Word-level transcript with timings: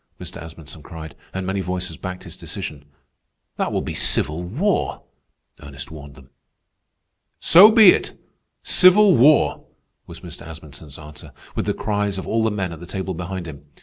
Mr. 0.19 0.41
Asmunsen 0.41 0.81
cried, 0.81 1.15
and 1.31 1.45
many 1.45 1.61
voices 1.61 1.95
backed 1.95 2.23
his 2.23 2.35
decision. 2.35 2.85
"That 3.57 3.71
will 3.71 3.83
be 3.83 3.93
civil 3.93 4.41
war," 4.41 5.03
Ernest 5.61 5.91
warned 5.91 6.15
them. 6.15 6.31
"So 7.39 7.69
be 7.69 7.89
it, 7.91 8.19
civil 8.63 9.15
war," 9.15 9.63
was 10.07 10.21
Mr. 10.21 10.41
Asmunsen's 10.43 10.97
answer, 10.97 11.33
with 11.55 11.67
the 11.67 11.75
cries 11.75 12.17
of 12.17 12.25
all 12.25 12.43
the 12.43 12.49
men 12.49 12.73
at 12.73 12.79
the 12.79 12.87
table 12.87 13.13
behind 13.13 13.45
him. 13.45 13.63